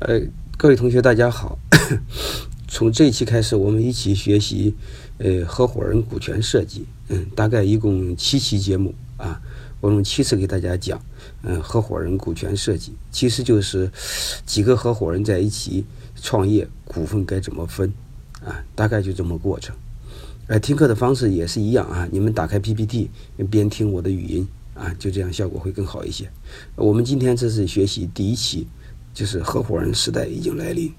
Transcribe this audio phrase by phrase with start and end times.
[0.00, 0.20] 呃，
[0.58, 1.56] 各位同学，大家好。
[2.66, 4.74] 从这一期开始，我们一起学习
[5.18, 6.84] 呃合伙人股权设计。
[7.08, 9.40] 嗯，大概一共七期节目啊，
[9.80, 11.00] 我用七次给大家讲。
[11.42, 13.88] 嗯，合伙人股权设计其实就是
[14.44, 15.84] 几个合伙人在一起
[16.20, 17.92] 创业，股份该怎么分
[18.44, 18.64] 啊？
[18.74, 19.76] 大概就这么过程。
[20.48, 23.10] 呃，听课的方式也是一样啊，你们打开 PPT
[23.48, 26.28] 边听我的语音啊，就这样效果会更好一些。
[26.74, 28.66] 我们今天这是学习第一期。
[29.14, 30.92] 就是合伙人时代已经来临，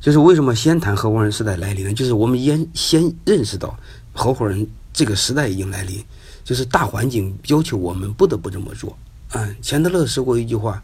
[0.00, 1.94] 就是为什么先谈合伙人时代来临呢？
[1.94, 3.78] 就是我们先先认识到
[4.12, 6.04] 合伙人这个时代已经来临，
[6.44, 8.98] 就是大环境要求我们不得不这么做。
[9.30, 10.82] 啊，钱德勒说过一句话，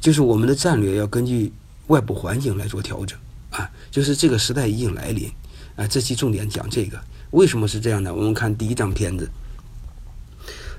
[0.00, 1.52] 就是我们的战略要根据
[1.88, 3.18] 外部环境来做调整。
[3.50, 5.30] 啊，就是这个时代已经来临。
[5.76, 6.98] 啊，这期重点讲这个，
[7.32, 8.14] 为什么是这样的？
[8.14, 9.28] 我们看第一张片子，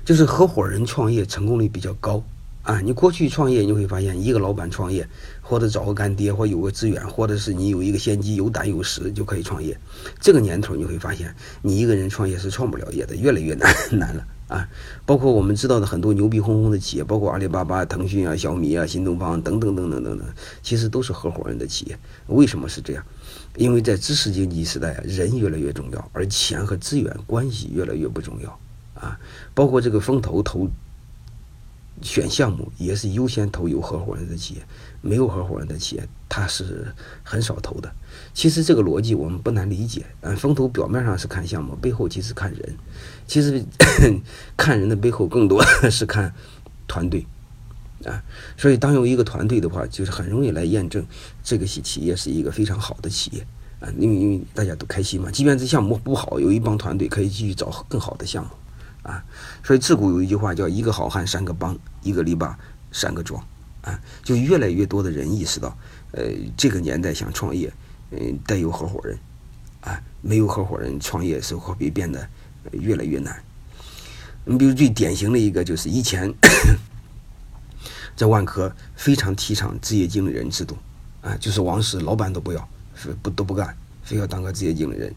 [0.04, 2.22] 就是合伙人创业成功率比较高。
[2.64, 5.06] 啊，你过去创业，你会发现一个老板创业，
[5.42, 9.78] 或者找个干爹，或者有个资源，或者是你有一个先机，有胆有识就可以创业。
[10.18, 14.66] 这个年头，你会发现你一个人创业是创不了业的，越来越难 难了啊！
[15.04, 20.26] 包括我们知道的很多牛逼哄哄的企业，包括阿里巴巴、腾讯啊、小米啊、新东方等等等等等等，
[20.62, 21.98] 其实都是合伙人的企业。
[22.28, 23.04] 为什么是这样？
[23.56, 28.58] 因为在知识经济时代，人越来越重要，而钱和资源关系越来越不重要
[28.94, 29.20] 啊！
[29.52, 30.66] 包括这个风投投。
[32.02, 34.62] 选项目也是优先投有合伙人的企业，
[35.00, 36.92] 没有合伙人的企业，他是
[37.22, 37.90] 很少投的。
[38.34, 40.04] 其实这个逻辑我们不难理解。
[40.20, 42.76] 嗯，风投表面上是看项目，背后其实看人。
[43.26, 43.64] 其实
[44.56, 46.34] 看人的背后更多是看
[46.86, 47.24] 团队
[48.04, 48.22] 啊。
[48.56, 51.04] 所以当有一个团队的话，就是很容易来验证
[51.42, 53.46] 这个企企业是一个非常好的企业
[53.80, 53.88] 啊。
[53.98, 58.50] 因为因为大家都开心嘛，即便这项目不好，有一帮团队可以继续找更好的项目。
[59.04, 59.22] 啊，
[59.62, 62.54] 所以自古有一句话叫“一个好汉三个帮，一个篱笆
[62.90, 63.40] 三个桩”，
[63.84, 65.76] 啊，就越来越多的人意识到，
[66.12, 66.24] 呃，
[66.56, 67.70] 这个年代想创业，
[68.10, 69.18] 嗯，得有合伙人，
[69.82, 72.26] 啊，没有合伙人创业是会变得
[72.72, 73.38] 越来越难。
[74.46, 76.32] 你比如最典型的一个就是以前
[78.16, 80.78] 在万科非常提倡职业经理人制度，
[81.20, 82.68] 啊，就是王石老板都不要，
[83.22, 85.14] 不都不干，非要当个职业经理人。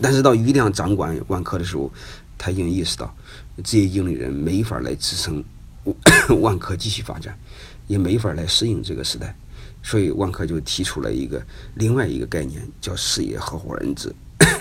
[0.00, 1.90] 但是到余亮掌管万科的时候，
[2.36, 3.14] 他已经意识到
[3.64, 5.44] 职业经理人没法来支撑
[6.40, 7.36] 万科继续发展，
[7.86, 9.34] 也没法来适应这个时代，
[9.82, 11.44] 所以万科就提出了一个
[11.74, 14.14] 另外一个概念，叫事业合伙人制。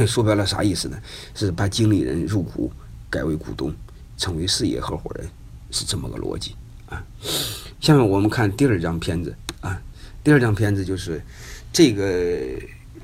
[0.07, 0.97] 说白了啥意思呢？
[1.35, 2.71] 是把经理人入股
[3.09, 3.73] 改为股东，
[4.17, 5.27] 成为事业合伙人，
[5.71, 6.55] 是这么个逻辑
[6.87, 7.03] 啊。
[7.79, 9.81] 下面我们看第二张片子啊，
[10.23, 11.21] 第二张片子就是
[11.71, 12.05] 这个。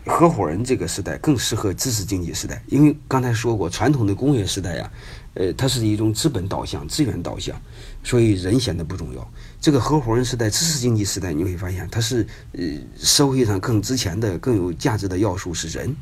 [0.05, 4.91] 合伙人这个时代更适合知识经济时代，因为刚才说过，传统的工业时代呀，
[5.33, 7.59] 呃，它是一种资本导向、资源导向，
[8.03, 9.31] 所以人显得不重要。
[9.61, 12.61] 这个合伙人时代、知识经济时代，你会发现，它是呃
[12.97, 15.95] 社会上更值钱的、更有价值的要素是人，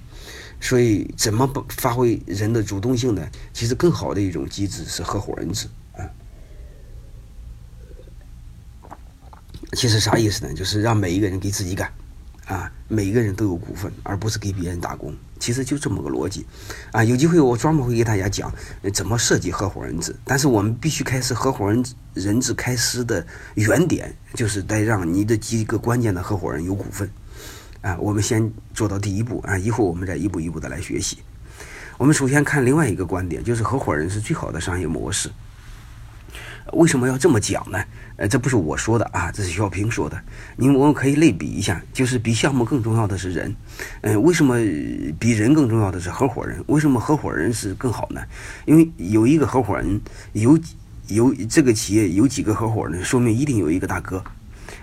[0.59, 3.27] 所以怎么不发挥人的主动性呢？
[3.53, 6.09] 其实更好的一种机制是合伙人制啊。
[9.73, 10.53] 其实啥意思呢？
[10.55, 11.93] 就是让每一个人给自己干。
[12.91, 15.15] 每个人都有股份，而不是给别人打工。
[15.39, 16.45] 其实就这么个逻辑。
[16.91, 18.53] 啊，有机会我专门会给大家讲
[18.93, 20.13] 怎么设计合伙人制。
[20.25, 21.81] 但是我们必须开始合伙人
[22.13, 23.25] 人制开始的
[23.55, 27.09] 原点，就是得让你的几个关键的合伙人有股份。
[27.79, 31.19] 啊，我们先做到第一步啊，以后我们再一步一步的来学习。
[31.97, 35.31] 我们首先看另外一个观点，就是合伙人是最好的商业模式。
[36.73, 37.83] 为什么要这么讲呢？
[38.17, 40.21] 呃，这不是我说的啊，这是小平说的。
[40.55, 43.55] 你我们可以类比一下，就是比项目更重要的是人。
[44.01, 44.55] 嗯，为什么
[45.19, 46.63] 比人更重要的是合伙人？
[46.67, 48.21] 为什么合伙人是更好呢？
[48.65, 49.99] 因为有一个合伙人，
[50.33, 50.57] 有
[51.07, 54.23] 有这个企业有几个合伙人，说明一定有一个大哥。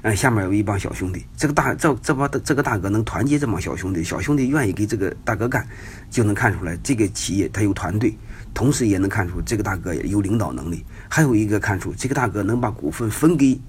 [0.03, 5.67] 嗯，下面有一帮小兄弟，这个大这这帮这个大哥能团结这帮小兄弟，小兄弟愿意给这个大哥干，
[6.11, 8.15] 就能看出来这个企业他有团队。
[8.53, 13.61] 同时也能看出这个大哥有领导能力，还有一个看出这个大哥能把股份分给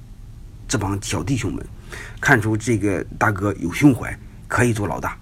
[0.67, 1.65] 这帮小弟兄们，
[2.19, 4.17] 看出这个大哥有胸怀，
[4.47, 5.17] 可以做老大，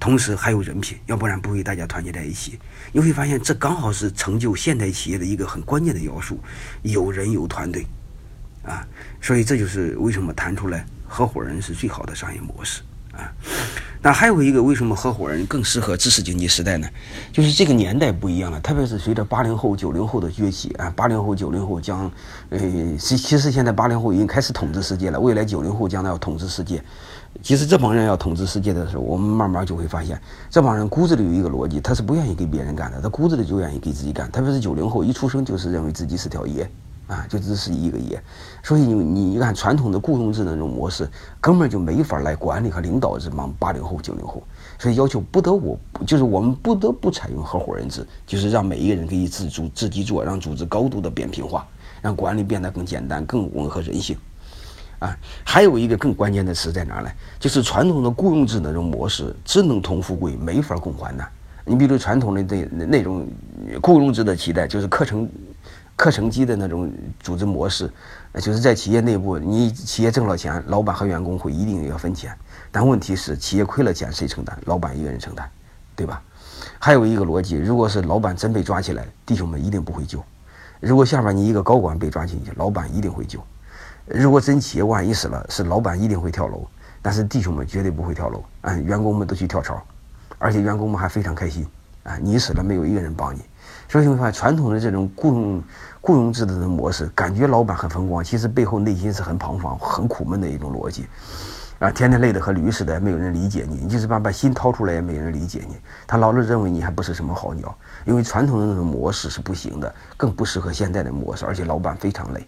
[0.00, 2.58] 同时还有人品，要不然不会大家团结在一起。
[2.92, 6.40] 你会发现，这刚好是成就现代企业的一个很关键的要素，
[6.82, 7.86] 有人有团队，
[8.62, 8.86] 啊，
[9.20, 12.82] 所以这就是为什么谈出来合伙人是最好的商业模式
[13.12, 13.30] 啊。
[14.00, 16.88] 那还有一个，为什么合伙人更适合知识经济时代呢？
[17.32, 22.10] 就是这个年代不一样了，特别是随着八零后、九零后的崛起啊，八零后、九零后将，
[22.50, 22.58] 呃，
[22.96, 26.82] 其其实现在八零后已经开始统治世界了，未来九零后将来要统治世界。
[27.42, 34.30] 其实这帮人要统治世界的时候，我们慢慢就会发现，这帮人骨子里有一个逻辑，他是不愿意给别人干的，他骨子里就愿意给自己干。
[34.30, 36.68] 特别是九零后，一出生就是认为自己是条爷，
[37.08, 38.22] 啊，就只是一个业。
[38.62, 41.10] 所以你你看传统的雇佣制那种模式，
[41.40, 44.42] 根本就没法来管理和领导这帮八零后九零后。
[44.78, 45.76] 所以要求不得我，
[46.06, 51.66] 就是我们不得不采用合伙人制，就是让每一个人可以自主自己做，让组织高度的扁平化，
[52.00, 54.16] 让管理变得更简单、更吻合人性。
[55.00, 57.08] 啊，还有一个更关键的词在哪呢？
[57.38, 61.28] 就是传统的雇佣制那种模式，只能同富贵，没法共患难。
[61.64, 63.26] 你比如传统的那那种
[63.80, 65.28] 雇佣制的期待，就是课程
[65.98, 67.92] 课程机的那种组织模式，
[68.34, 72.32] 就是在企业内部，你企业挣了钱，老板和员工会一定要分钱。
[72.70, 74.56] 但问题是，企业亏了钱谁承担？
[74.66, 75.44] 老板一个人承担，
[75.96, 76.22] 对吧？
[76.78, 80.20] 还有一个逻辑，如果是老板真被抓起来，弟兄们一定不会救；
[80.78, 83.40] 如果下面你一个高管被抓进去，老板一定会救。
[84.06, 86.64] 如果真企业万一死了，是老板一定会跳楼，
[87.02, 89.84] 但是弟兄们绝对不会跳楼，啊，员工们都去跳槽，
[90.38, 91.66] 而且员工们还非常开心，
[92.04, 93.40] 啊，你死了没有一个人帮你，
[93.88, 95.62] 所以你会发现传统的这种雇佣
[96.00, 101.06] 雇佣制的模式，感觉老板很风光，其实背后内心是很彷徨、很苦闷的一种逻辑，
[101.78, 105.76] 啊，天天累得和驴似的，没有人理解你，你就是把把心掏出来也没人理解你，
[106.06, 112.46] 他老是认为你还不是什么好鸟，因为传统的那种模式是不行的，更不适合现在的模式，而且老板非常累。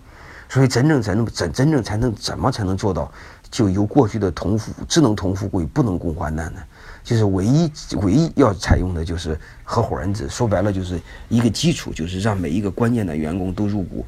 [0.49, 3.09] 所以，真正才能真真正才能怎么才能做到，
[3.51, 6.63] 就由过去的同富只能同富贵，不能共患难呢？
[7.03, 7.71] 就是唯一
[8.03, 10.29] 唯一要采用的就是合伙人制。
[10.29, 14.07] 说白了，就是一个基础，就是让每一个关键的员工都入股。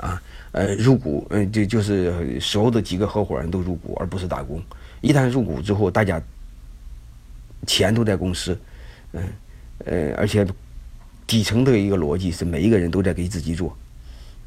[0.00, 0.20] 啊，
[0.52, 4.60] 呃，入股，嗯，就就是所有的几个合伙人都入股，而不是打工。
[5.00, 6.20] 一旦入股之后，大家
[7.66, 8.58] 钱都在公司，
[9.12, 9.22] 嗯，
[9.84, 10.46] 呃，而且
[11.26, 13.76] 底层的一个逻辑是每一个人都在给自己做，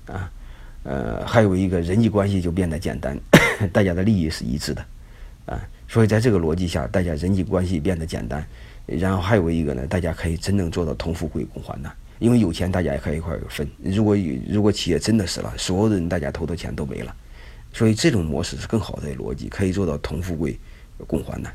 [0.08, 0.30] 啊。
[0.84, 3.20] 呃，还有一个人际关系就变得简单，
[3.74, 4.86] 大家的利益是一致的，
[5.46, 8.46] 啊，所以在这个逻辑下，大家人际关系变得简单。
[8.86, 13.68] 然后还有一个呢，大家可以真正做到同富贵共患难，因为有钱大家也可以一块分。
[13.84, 14.16] 如果
[14.48, 17.14] 如果企业真的死了，所有的人大家投的钱都没了，
[17.74, 20.58] 所以这种模式是更好的逻辑，可以做到同富贵
[21.06, 21.52] 共患难。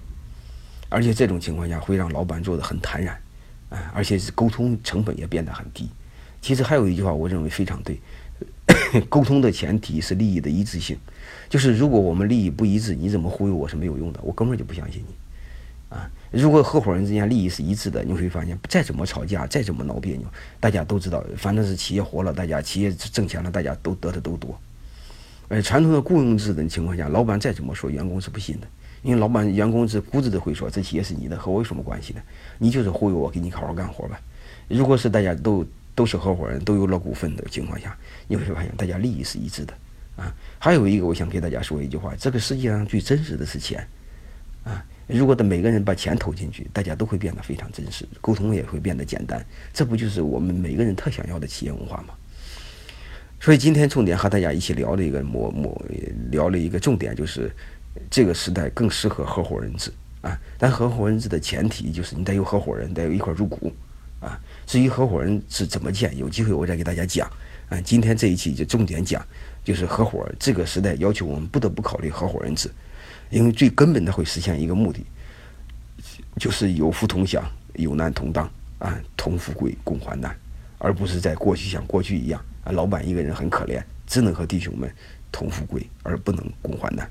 [0.91, 3.19] 而且这种情况下会让老板做的很坦然，
[3.71, 5.89] 啊，而且是沟通成本也变得很低。
[6.43, 7.99] 其实还有一句话，我认为非常对。
[9.09, 10.99] 沟通的前提是利益的一致性，
[11.49, 16.11] 就是如果我们利益不一致，你怎么忽悠我是没有用的，我根本就不相信你，啊！
[16.31, 20.27] 如果合伙人之间利益是一致的，你会发现再怎么吵架，再怎么闹别扭，
[20.61, 24.59] 大家都知道，反正是企业活了，大家企业挣钱了，大家都得的都多。
[25.49, 28.67] 而传统的雇佣制的情况下，老板再怎么说，员工是不信的，
[29.03, 32.21] 因为老板员工是固执的会说，这企业是你的，和我有什么关系呢？
[32.59, 34.21] 你就是忽悠我，给你好好干活吧。
[34.69, 35.67] 如果是大家都。
[35.94, 37.97] 都是合伙人，都有了股份的情况下，
[38.29, 39.75] 你会发现大家利益是一致的
[40.17, 40.35] 啊。
[40.59, 43.87] 还有一个，我想给大家说一句话：这个世界上最真实的是钱
[44.65, 44.85] 啊。
[45.06, 49.44] 如果的每个人把钱投进去，大家都会变得非常真实，沟通也会变得简单。
[49.73, 52.15] 这不就是我们每个人特想要的企业文化吗？
[53.38, 55.85] 所以今天重点和大家一起聊了一个模模，
[56.31, 57.50] 聊了一个重点，就是
[58.09, 60.38] 这个时代更适合合伙人制啊。
[60.56, 63.71] 但合伙人制的前提就是你得有合伙人，得有一块入股。
[64.73, 67.31] 至于合伙人是怎么建，有机会我再给大家讲。
[67.69, 69.23] 啊，今天这一期就重点讲，
[69.63, 72.71] 就是合伙这个时代要求我们不得不考虑合伙人制，
[73.29, 75.05] 因为最根本的会实现一个目的，
[76.39, 80.35] 就是有福同享，有难同当，啊，同富贵共患难，
[80.79, 84.91] 而不是在过去像过去一样，啊，老板一个人很可怜，只能和弟兄们
[85.31, 87.07] 同富贵，而不能共患难。